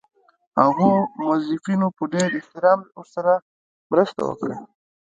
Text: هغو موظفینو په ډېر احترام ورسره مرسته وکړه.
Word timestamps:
هغو 0.59 0.89
موظفینو 1.21 1.87
په 1.97 2.03
ډېر 2.13 2.29
احترام 2.39 2.79
ورسره 2.97 3.33
مرسته 3.91 4.21
وکړه. 4.25 4.55